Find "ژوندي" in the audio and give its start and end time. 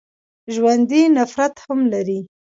0.53-1.01